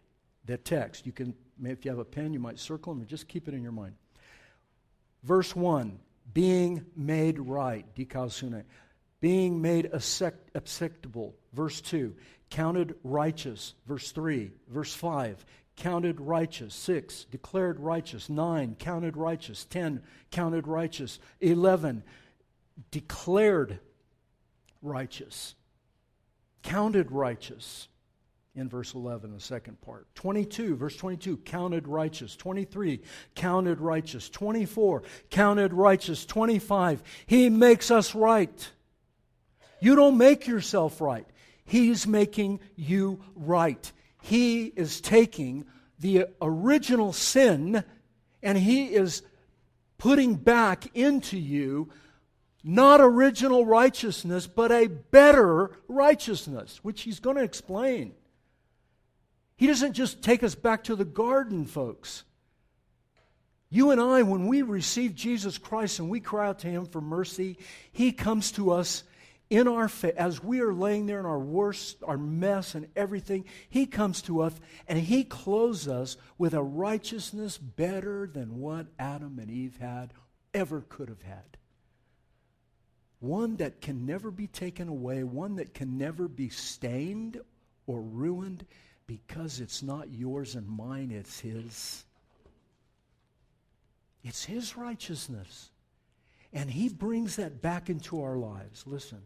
[0.44, 1.06] the text.
[1.06, 1.34] You can
[1.66, 3.72] if you have a pen, you might circle them or just keep it in your
[3.72, 3.94] mind.
[5.22, 5.98] Verse 1
[6.32, 7.84] being made right,
[9.20, 11.34] being made acceptable.
[11.52, 12.14] Verse 2
[12.50, 13.74] counted righteous.
[13.86, 15.44] Verse 3, verse 5
[15.76, 16.74] counted righteous.
[16.74, 18.28] 6 declared righteous.
[18.28, 19.64] 9 counted righteous.
[19.64, 21.18] 10 counted righteous.
[21.40, 22.02] 11
[22.90, 23.80] declared
[24.82, 25.54] righteous.
[26.62, 27.88] Counted righteous
[28.60, 30.06] in verse 11, the second part.
[30.14, 32.36] 22, verse 22, counted righteous.
[32.36, 33.00] 23,
[33.34, 34.28] counted righteous.
[34.28, 36.26] 24, counted righteous.
[36.26, 38.70] 25, he makes us right.
[39.80, 41.26] You don't make yourself right,
[41.64, 43.90] he's making you right.
[44.22, 45.64] He is taking
[45.98, 47.82] the original sin
[48.42, 49.22] and he is
[49.96, 51.90] putting back into you
[52.62, 58.12] not original righteousness, but a better righteousness, which he's going to explain.
[59.60, 62.24] He doesn't just take us back to the garden, folks.
[63.68, 67.02] You and I, when we receive Jesus Christ and we cry out to Him for
[67.02, 67.58] mercy,
[67.92, 69.04] He comes to us
[69.50, 73.44] in our fa- as we are laying there in our worst, our mess and everything.
[73.68, 74.54] He comes to us
[74.88, 80.14] and He clothes us with a righteousness better than what Adam and Eve had
[80.54, 81.58] ever could have had.
[83.18, 87.38] one that can never be taken away, one that can never be stained
[87.86, 88.64] or ruined
[89.10, 92.04] because it's not yours and mine, it's His.
[94.22, 95.72] It's His righteousness.
[96.52, 98.84] And He brings that back into our lives.
[98.86, 99.18] Listen.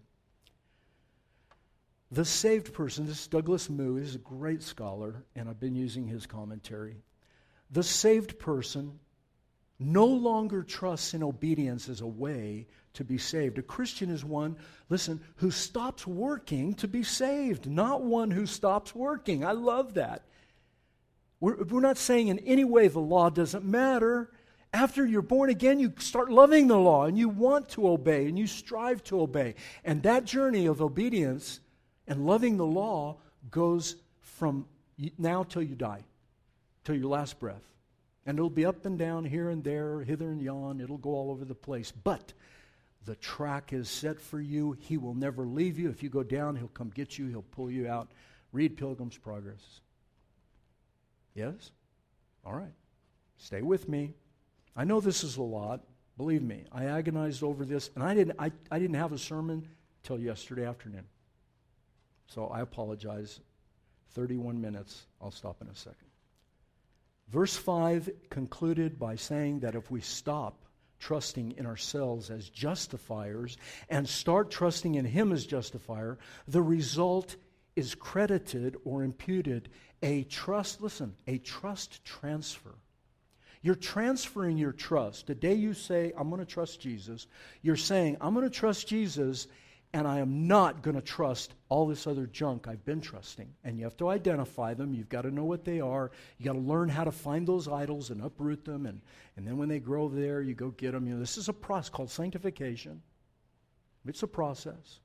[2.11, 6.07] The saved person, this is Douglas Moo, is a great scholar, and I've been using
[6.07, 6.97] his commentary.
[7.71, 9.01] The saved person
[9.79, 13.59] no longer trusts in obedience as a way to be saved.
[13.59, 14.57] A Christian is one,
[14.89, 19.45] listen, who stops working to be saved, not one who stops working.
[19.45, 20.23] I love that.
[21.41, 24.31] We're, we're not saying in any way the law doesn't matter.
[24.73, 28.39] After you're born again, you start loving the law and you want to obey and
[28.39, 29.57] you strive to obey.
[29.85, 31.61] And that journey of obedience
[32.07, 33.19] and loving the law
[33.51, 34.67] goes from
[35.19, 36.05] now till you die,
[36.85, 37.74] till your last breath.
[38.27, 40.81] And it'll be up and down, here and there, hither and yon.
[40.81, 41.91] It'll go all over the place.
[41.93, 42.33] But
[43.05, 44.73] the track is set for you.
[44.81, 45.91] He will never leave you.
[45.91, 48.11] If you go down, he'll come get you, he'll pull you out.
[48.53, 49.81] Read Pilgrim's Progress.
[51.35, 51.73] Yes?
[52.45, 52.73] All right.
[53.37, 54.15] Stay with me.
[54.77, 55.83] I know this is a lot.
[56.17, 59.69] Believe me, I agonized over this, and I didn't, I, I didn't have a sermon
[60.05, 61.05] till yesterday afternoon.
[62.29, 63.41] So I apologize.
[64.15, 65.07] 31 minutes.
[65.21, 66.04] I'll stop in a second.
[67.29, 70.65] Verse 5 concluded by saying that if we stop
[70.99, 73.57] trusting in ourselves as justifiers
[73.89, 77.37] and start trusting in Him as justifier, the result
[77.77, 79.69] is credited or imputed
[80.03, 82.75] a trust, listen, a trust transfer.
[83.63, 85.27] You're transferring your trust.
[85.27, 87.27] The day you say, I'm going to trust Jesus,
[87.63, 89.49] you're saying, I'm going to trust Jesus
[89.95, 93.49] and I am not going to trust all this other junk I've been trusting.
[93.63, 94.93] And you have to identify them.
[94.93, 96.11] You've got to know what they are.
[96.37, 98.87] You got to learn how to find those idols and uproot them.
[98.87, 99.01] And,
[99.37, 101.07] and then when they grow there, you go get them.
[101.07, 103.01] You know, this is a process called sanctification.
[104.05, 104.99] It's a process.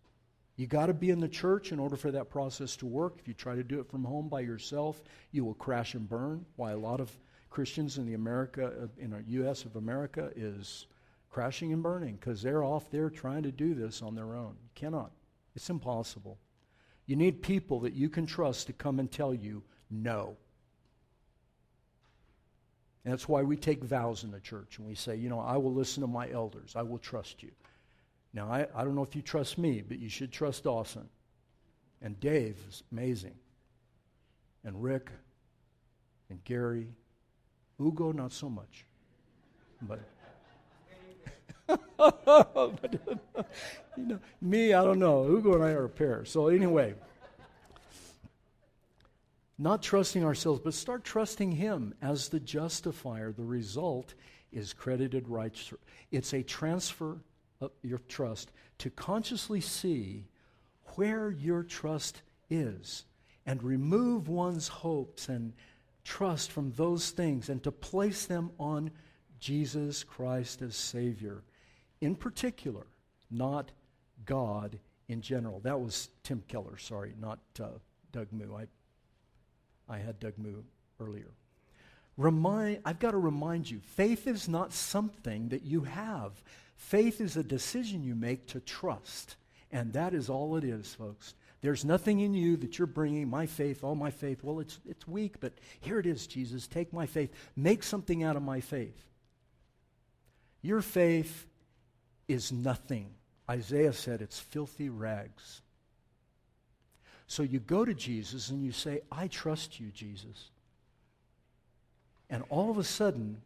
[0.55, 3.17] You got to be in the church in order for that process to work.
[3.19, 6.43] If you try to do it from home by yourself, you will crash and burn.
[6.55, 7.15] Why a lot of
[7.51, 9.65] Christians in the America uh, in the U.S.
[9.65, 10.87] of America is
[11.29, 14.55] crashing and burning because they're off there trying to do this on their own.
[14.61, 15.11] You cannot.
[15.55, 16.37] It's impossible.
[17.05, 20.37] You need people that you can trust to come and tell you no.
[23.03, 25.57] And that's why we take vows in the church and we say, you know, I
[25.57, 26.73] will listen to my elders.
[26.75, 27.51] I will trust you.
[28.33, 31.09] Now, I, I don't know if you trust me, but you should trust Dawson.
[32.01, 33.35] And Dave is amazing.
[34.63, 35.09] And Rick
[36.29, 36.93] and Gary.
[37.81, 38.85] Ugo, not so much.
[39.81, 40.01] But
[41.69, 41.77] you
[43.97, 45.25] know, me, I don't know.
[45.25, 46.25] Hugo and I are a pair.
[46.25, 46.95] So anyway,
[49.57, 53.31] not trusting ourselves, but start trusting Him as the justifier.
[53.31, 54.13] The result
[54.51, 55.73] is credited righteous.
[56.11, 57.19] It's a transfer
[57.61, 60.27] of your trust to consciously see
[60.95, 63.05] where your trust is
[63.45, 65.53] and remove one's hopes and
[66.03, 68.89] trust from those things and to place them on
[69.39, 71.43] Jesus Christ as Savior
[72.01, 72.85] in particular,
[73.29, 73.71] not
[74.25, 75.59] God in general.
[75.61, 77.67] That was Tim Keller, sorry, not uh,
[78.11, 78.55] Doug Moo.
[78.55, 78.67] I,
[79.87, 80.61] I had Doug Moo
[80.99, 81.31] earlier.
[82.17, 86.31] Remind, I've got to remind you faith is not something that you have,
[86.75, 89.35] faith is a decision you make to trust.
[89.71, 91.35] And that is all it is, folks.
[91.61, 94.43] There's nothing in you that you're bringing, my faith, all my faith.
[94.43, 96.67] Well, it's, it's weak, but here it is, Jesus.
[96.67, 97.31] Take my faith.
[97.55, 99.05] Make something out of my faith.
[100.61, 101.45] Your faith
[102.29, 103.07] is nothing.
[103.49, 105.61] Isaiah said it's filthy rags.
[107.27, 110.51] So you go to Jesus and you say, I trust you, Jesus.
[112.29, 113.41] And all of a sudden,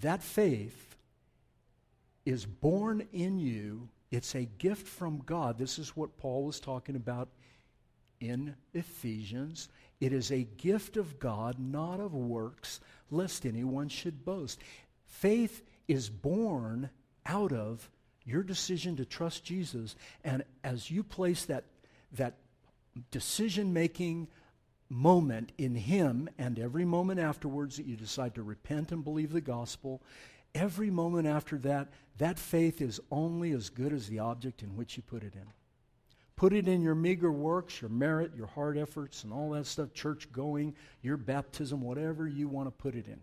[0.00, 0.96] that faith
[2.26, 3.88] is born in you.
[4.10, 5.58] It's a gift from God.
[5.58, 7.28] This is what Paul was talking about
[8.20, 9.68] in Ephesians.
[10.00, 14.60] It is a gift of God, not of works, lest anyone should boast.
[15.06, 16.90] Faith is born
[17.28, 17.88] out of
[18.24, 19.94] your decision to trust Jesus.
[20.24, 21.64] And as you place that,
[22.12, 22.34] that
[23.10, 24.28] decision making
[24.88, 29.40] moment in Him, and every moment afterwards that you decide to repent and believe the
[29.40, 30.02] gospel,
[30.54, 34.96] every moment after that, that faith is only as good as the object in which
[34.96, 35.46] you put it in.
[36.36, 39.92] Put it in your meager works, your merit, your hard efforts, and all that stuff,
[39.92, 43.20] church going, your baptism, whatever you want to put it in.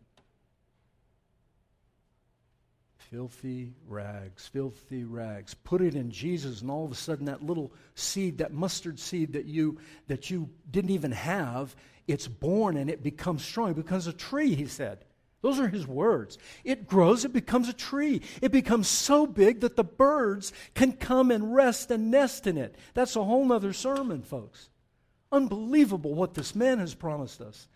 [3.12, 5.54] Filthy rags, filthy rags.
[5.54, 9.34] Put it in Jesus, and all of a sudden that little seed, that mustard seed
[9.34, 9.78] that you
[10.08, 11.76] that you didn't even have,
[12.08, 13.72] it's born and it becomes strong.
[13.72, 15.06] It becomes a tree, he said.
[15.42, 16.40] Those are his words.
[16.64, 18.22] It grows, it becomes a tree.
[18.42, 22.76] It becomes so big that the birds can come and rest and nest in it.
[22.96, 24.70] That's a whole other sermon, folks.
[25.32, 27.68] Unbelievable what this man has promised us.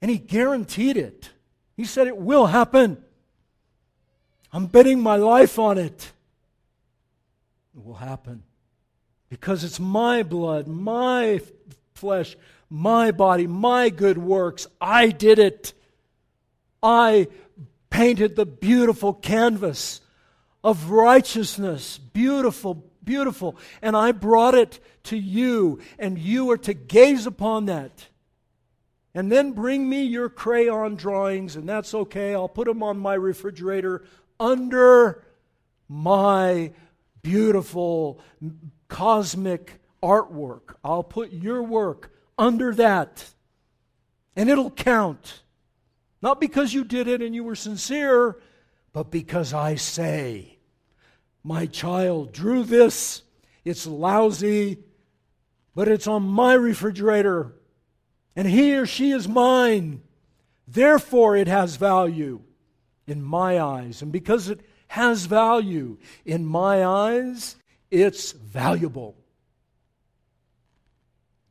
[0.00, 1.30] And he guaranteed it.
[1.76, 3.02] He said it will happen.
[4.52, 6.12] I'm betting my life on it.
[7.74, 8.42] It will happen.
[9.30, 11.40] Because it's my blood, my
[11.94, 12.36] flesh,
[12.68, 14.66] my body, my good works.
[14.80, 15.72] I did it.
[16.82, 17.28] I
[17.88, 20.00] painted the beautiful canvas
[20.62, 21.98] of righteousness.
[21.98, 23.56] Beautiful, beautiful.
[23.80, 28.08] And I brought it to you, and you are to gaze upon that.
[29.14, 32.34] And then bring me your crayon drawings, and that's okay.
[32.34, 34.04] I'll put them on my refrigerator
[34.42, 35.24] under
[35.88, 36.72] my
[37.22, 38.20] beautiful
[38.88, 40.74] cosmic artwork.
[40.84, 43.32] I'll put your work under that,
[44.34, 45.42] and it'll count.
[46.20, 48.36] Not because you did it and you were sincere,
[48.92, 50.58] but because I say,
[51.44, 53.22] My child drew this.
[53.64, 54.78] It's lousy,
[55.74, 57.54] but it's on my refrigerator,
[58.34, 60.02] and he or she is mine.
[60.66, 62.42] Therefore, it has value
[63.06, 64.02] in my eyes.
[64.02, 67.56] And because it has value in my eyes,
[67.90, 69.16] it's valuable.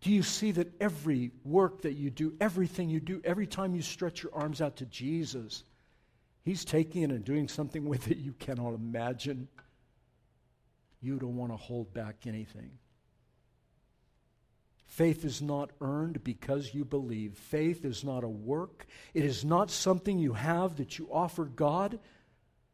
[0.02, 3.82] Do you see that every work that you do, everything you do, every time you
[3.84, 5.64] stretch your arms out to Jesus,
[6.44, 9.48] He's taking it and doing something with it you cannot imagine?
[11.02, 12.72] You don't want to hold back anything.
[14.92, 17.38] Faith is not earned because you believe.
[17.38, 18.86] Faith is not a work.
[19.14, 21.98] It is not something you have that you offer God.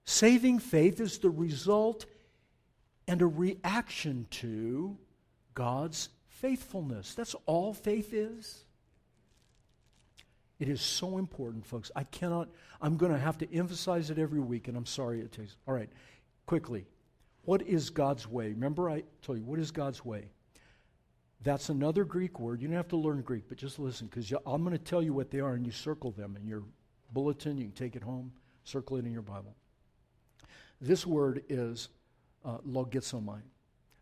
[0.03, 2.07] Saving faith is the result
[3.07, 4.97] and a reaction to
[5.53, 7.13] God's faithfulness.
[7.13, 8.65] That's all faith is.
[10.59, 11.91] It is so important, folks.
[11.95, 12.49] I cannot,
[12.81, 15.55] I'm going to have to emphasize it every week, and I'm sorry it takes.
[15.67, 15.89] All right,
[16.47, 16.87] quickly.
[17.43, 18.49] What is God's way?
[18.49, 20.31] Remember, I told you, what is God's way?
[21.47, 22.61] That's another Greek word.
[22.61, 25.13] You don't have to learn Greek, but just listen, because I'm going to tell you
[25.13, 26.63] what they are, and you circle them in your
[27.13, 27.57] bulletin.
[27.57, 28.33] You can take it home,
[28.65, 29.55] circle it in your Bible.
[30.81, 31.87] This word is
[32.43, 33.39] uh, logizomai.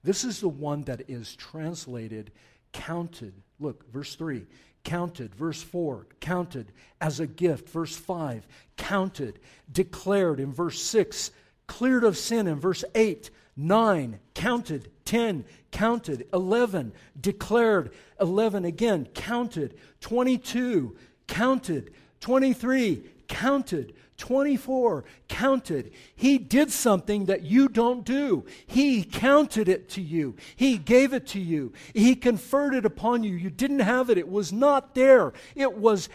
[0.04, 2.32] This is the one that is translated
[2.74, 3.36] counted.
[3.60, 4.48] Look, verse 3
[4.84, 5.36] counted.
[5.36, 7.70] Verse 4 counted as a gift.
[7.70, 9.38] Verse 5 counted.
[9.72, 11.30] Declared in verse 6
[11.68, 19.76] cleared of sin in verse 8 9 counted 10 counted 11 declared 11 again counted
[20.02, 20.96] 22
[21.28, 25.92] counted 23 counted 24 counted.
[26.16, 28.46] He did something that you don't do.
[28.66, 30.36] He counted it to you.
[30.56, 31.74] He gave it to you.
[31.94, 33.36] He conferred it upon you.
[33.36, 34.18] You didn't have it.
[34.18, 35.34] It was not there.
[35.56, 36.10] It was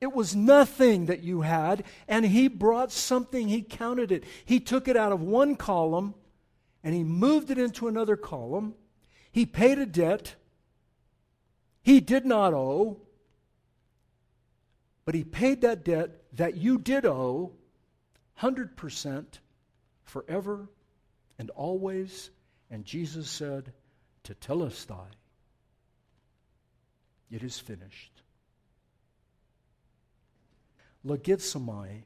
[0.00, 3.48] it was nothing that you had and he brought something.
[3.48, 4.24] He counted it.
[4.44, 6.14] He took it out of one column
[6.84, 8.74] and he moved it into another column.
[9.30, 10.36] He paid a debt
[11.82, 13.00] he did not owe
[15.04, 17.52] but he paid that debt that you did owe
[18.40, 19.24] 100%
[20.04, 20.68] forever
[21.38, 22.30] and always.
[22.70, 23.72] And Jesus said,
[24.24, 25.06] Tetelestai,
[27.30, 28.22] it is finished.
[31.04, 32.04] Logizomai,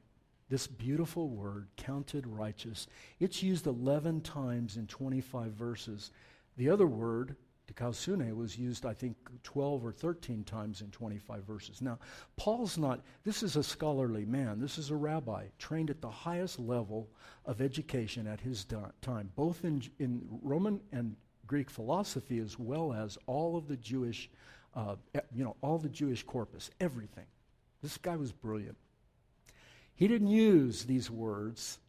[0.49, 2.87] this beautiful word, counted righteous,
[3.19, 6.11] it's used 11 times in 25 verses.
[6.55, 7.35] The other word,
[7.67, 11.81] Dikaiosune was used, I think, 12 or 13 times in 25 verses.
[11.81, 11.99] Now,
[12.37, 14.59] Paul's not, this is a scholarly man.
[14.59, 17.09] This is a rabbi trained at the highest level
[17.45, 18.65] of education at his
[19.01, 24.29] time, both in, in Roman and Greek philosophy as well as all of the Jewish,
[24.75, 24.95] uh,
[25.33, 27.25] you know, all the Jewish corpus, everything.
[27.81, 28.77] This guy was brilliant.
[29.97, 31.79] He didn't use these words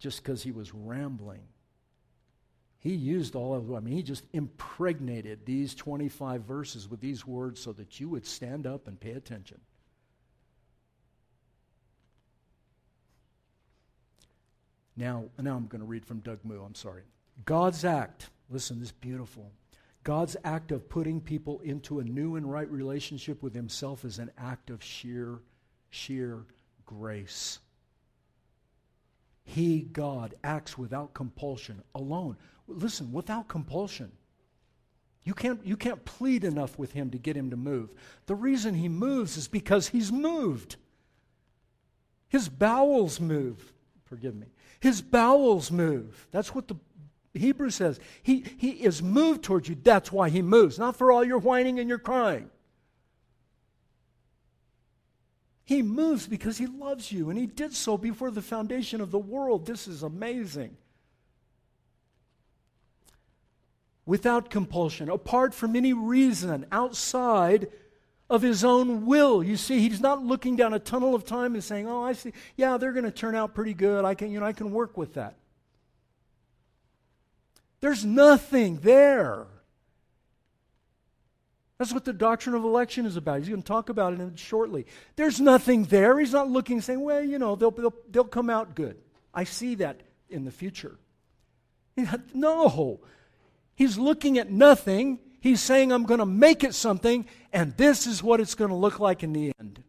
[0.00, 1.42] just because he was rambling.
[2.80, 3.76] He used all of them.
[3.76, 8.26] I mean, he just impregnated these 25 verses with these words so that you would
[8.26, 9.60] stand up and pay attention.
[14.96, 16.62] Now, now I'm going to read from Doug Moo.
[16.62, 17.02] I'm sorry.
[17.44, 19.52] God's act, listen, this is beautiful.
[20.02, 24.30] God's act of putting people into a new and right relationship with Himself is an
[24.36, 25.38] act of sheer,
[25.90, 26.44] sheer
[26.86, 27.58] grace.
[29.44, 32.36] He, God, acts without compulsion, alone.
[32.66, 34.10] Listen, without compulsion.
[35.22, 37.90] You can't, you can't plead enough with him to get him to move.
[38.26, 40.76] The reason he moves is because he's moved.
[42.28, 43.72] His bowels move.
[44.04, 44.46] Forgive me.
[44.80, 46.26] His bowels move.
[46.30, 46.76] That's what the
[47.34, 48.00] Hebrew says.
[48.22, 49.76] He, he is moved towards you.
[49.82, 52.50] That's why he moves, not for all your whining and your crying.
[55.66, 59.18] He moves because He loves you, and He did so before the foundation of the
[59.18, 59.66] world.
[59.66, 60.76] This is amazing.
[64.06, 67.66] Without compulsion, apart from any reason outside
[68.30, 69.42] of His own will.
[69.42, 72.32] You see, He's not looking down a tunnel of time and saying, Oh, I see,
[72.56, 74.04] yeah, they're going to turn out pretty good.
[74.04, 75.34] I can, you know, I can work with that.
[77.80, 79.46] There's nothing there.
[81.78, 83.40] That's what the doctrine of election is about.
[83.40, 84.86] He's going to talk about it shortly.
[85.16, 86.18] There's nothing there.
[86.18, 88.96] He's not looking saying, well, you know, they'll, they'll, they'll come out good.
[89.34, 90.00] I see that
[90.30, 90.96] in the future.
[92.32, 93.00] No.
[93.74, 95.18] He's looking at nothing.
[95.40, 98.76] He's saying, I'm going to make it something, and this is what it's going to
[98.76, 99.82] look like in the end.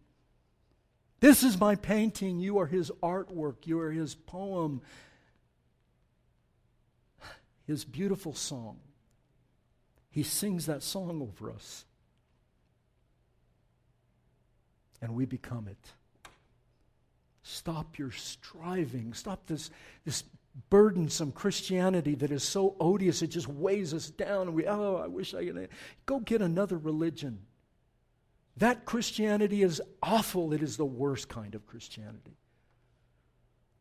[1.19, 2.39] This is my painting.
[2.39, 3.65] You are his artwork.
[3.65, 4.81] You are his poem,
[7.65, 8.77] his beautiful song.
[10.17, 11.85] He sings that song over us.
[14.99, 15.77] And we become it.
[17.43, 19.13] Stop your striving.
[19.13, 19.69] Stop this,
[20.05, 20.23] this
[20.71, 24.47] burdensome Christianity that is so odious, it just weighs us down.
[24.47, 25.69] And we, oh, I wish I could.
[26.07, 27.37] Go get another religion.
[28.55, 30.51] That Christianity is awful.
[30.51, 32.39] It is the worst kind of Christianity.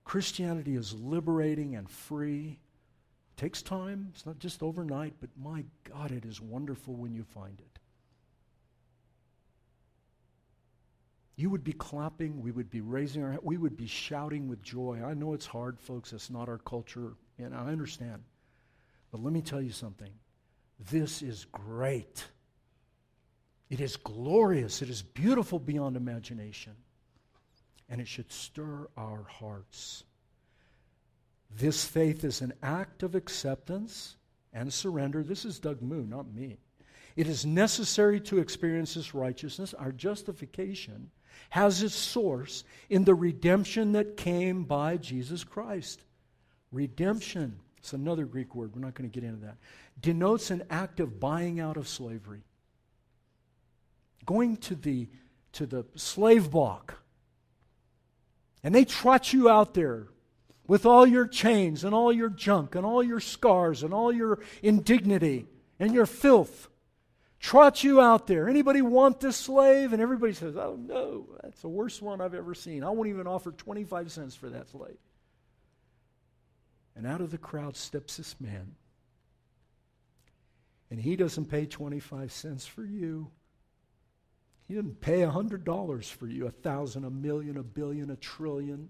[0.04, 2.58] Christianity is liberating and free
[3.36, 4.08] takes time.
[4.14, 7.78] It's not just overnight, but my God, it is wonderful when you find it.
[11.36, 15.02] You would be clapping, we would be raising our we would be shouting with joy.
[15.04, 16.14] I know it's hard, folks.
[16.14, 18.22] It's not our culture, and I understand.
[19.10, 20.12] But let me tell you something.
[20.90, 22.24] This is great.
[23.68, 24.80] It is glorious.
[24.80, 26.72] It is beautiful beyond imagination.
[27.88, 30.04] And it should stir our hearts.
[31.50, 34.16] This faith is an act of acceptance
[34.52, 35.22] and surrender.
[35.22, 36.58] This is Doug Moo, not me.
[37.16, 39.72] It is necessary to experience this righteousness.
[39.74, 41.10] Our justification
[41.50, 46.02] has its source in the redemption that came by Jesus Christ.
[46.72, 49.56] Redemption, it's another Greek word, we're not going to get into that,
[50.00, 52.42] denotes an act of buying out of slavery.
[54.26, 55.08] Going to the,
[55.52, 56.94] to the slave block,
[58.62, 60.08] and they trot you out there
[60.66, 64.40] with all your chains and all your junk and all your scars and all your
[64.62, 65.46] indignity
[65.78, 66.68] and your filth.
[67.38, 68.48] Trot you out there.
[68.48, 69.92] Anybody want this slave?
[69.92, 72.82] And everybody says, Oh, no, that's the worst one I've ever seen.
[72.82, 74.96] I won't even offer 25 cents for that slave.
[76.96, 78.74] And out of the crowd steps this man.
[80.90, 83.30] And he doesn't pay 25 cents for you.
[84.66, 88.88] He didn't pay $100 for you, a thousand, a million, a billion, a trillion.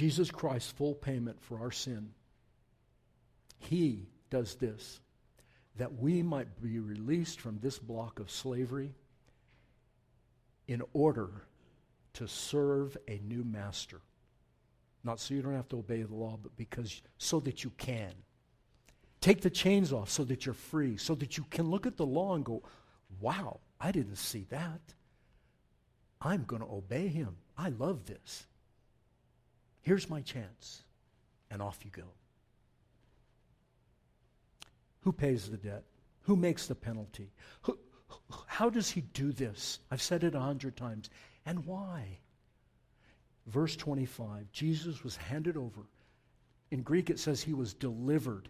[0.00, 2.12] Jesus Christ's full payment for our sin.
[3.58, 4.98] He does this
[5.76, 8.94] that we might be released from this block of slavery
[10.66, 11.28] in order
[12.14, 14.00] to serve a new master.
[15.04, 18.14] Not so you don't have to obey the law, but because so that you can.
[19.20, 22.06] Take the chains off so that you're free, so that you can look at the
[22.06, 22.62] law and go,
[23.20, 24.80] wow, I didn't see that.
[26.22, 27.36] I'm going to obey him.
[27.58, 28.46] I love this.
[29.82, 30.82] Here's my chance.
[31.50, 32.04] And off you go.
[35.00, 35.84] Who pays the debt?
[36.22, 37.32] Who makes the penalty?
[37.62, 37.78] Who,
[38.46, 39.80] how does he do this?
[39.90, 41.10] I've said it a hundred times.
[41.46, 42.18] And why?
[43.46, 45.86] Verse 25 Jesus was handed over.
[46.70, 48.48] In Greek, it says he was delivered.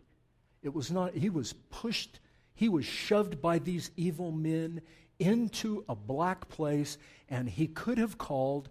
[0.62, 2.20] It was not, he was pushed,
[2.54, 4.82] he was shoved by these evil men
[5.18, 8.68] into a black place, and he could have called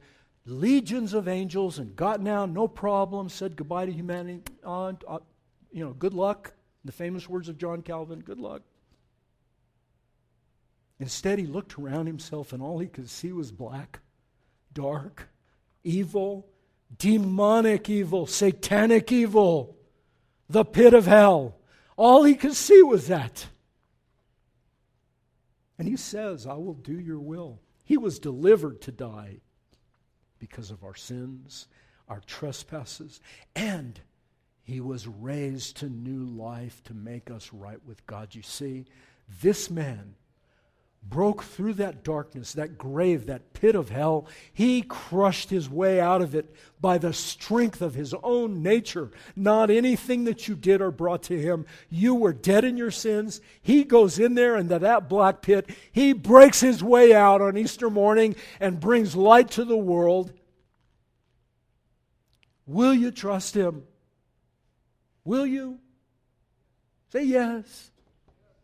[0.50, 4.42] legions of angels and got down, no problem, said goodbye to humanity.
[4.64, 5.20] Uh, uh,
[5.72, 6.54] you know, good luck.
[6.86, 8.62] The famous words of John Calvin, good luck.
[11.00, 14.00] Instead, he looked around himself and all he could see was black,
[14.74, 15.30] dark,
[15.84, 16.48] evil,
[16.98, 19.78] demonic evil, satanic evil,
[20.50, 21.56] the pit of hell.
[21.96, 23.48] All he could see was that.
[25.78, 27.60] And he says, I will do your will.
[27.86, 29.40] He was delivered to die
[30.40, 31.68] because of our sins,
[32.08, 33.20] our trespasses,
[33.56, 34.00] and
[34.64, 38.36] he was raised to new life to make us right with God.
[38.36, 38.86] You see,
[39.42, 40.16] this man
[41.02, 44.28] broke through that darkness, that grave, that pit of hell.
[44.54, 49.70] He crushed his way out of it by the strength of his own nature, not
[49.70, 51.66] anything that you did or brought to him.
[51.90, 53.42] You were dead in your sins.
[53.62, 55.70] He goes in there into that black pit.
[55.92, 60.32] He breaks his way out on Easter morning and brings light to the world.
[62.68, 63.84] Will you trust him?
[65.24, 65.80] Will you?
[67.12, 67.90] Say yes.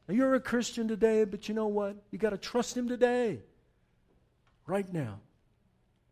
[0.08, 1.96] Now, you're a Christian today, but you know what?
[2.12, 3.40] You got to trust Him today.
[4.68, 5.20] Right now.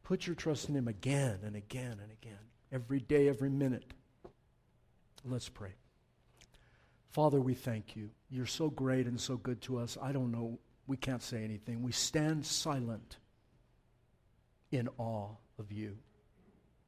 [0.04, 2.38] Put your trust in Him again and again and again.
[2.72, 3.94] Every day, every minute.
[5.26, 5.74] Let's pray.
[7.12, 8.10] Father, we thank you.
[8.30, 9.98] You're so great and so good to us.
[10.02, 10.60] I don't know.
[10.88, 11.82] We can't say anything.
[11.82, 13.18] We stand silent
[14.72, 15.30] in awe
[15.60, 15.96] of you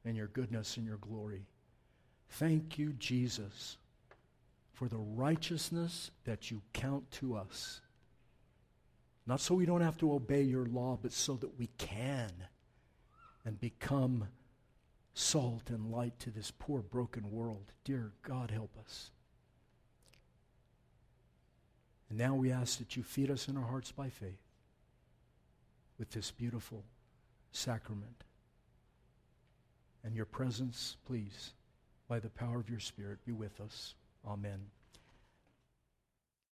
[0.04, 1.46] and your goodness and your glory.
[2.30, 3.78] Thank you, Jesus,
[4.76, 7.82] for the righteousness that you count to us.
[9.26, 12.32] Not so we don't have to obey your law, but so that we can
[13.46, 14.28] and become
[15.14, 17.72] salt and light to this poor, broken world.
[17.86, 19.12] Dear God, help us.
[22.10, 24.42] And now we ask that you feed us in our hearts by faith
[25.98, 26.84] with this beautiful
[27.52, 28.26] sacrament.
[30.04, 31.54] And your presence, please,
[32.08, 33.96] by the power of your Spirit, be with us.
[34.26, 34.72] Amen.